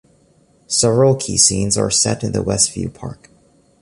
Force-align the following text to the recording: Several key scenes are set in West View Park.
Several 0.65 1.15
key 1.15 1.37
scenes 1.37 1.77
are 1.77 1.91
set 1.91 2.23
in 2.23 2.31
West 2.43 2.73
View 2.73 2.89
Park. 2.89 3.29